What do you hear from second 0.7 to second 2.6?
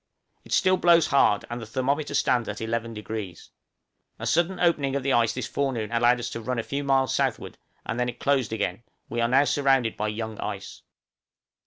blows hard, and the thermometer stands at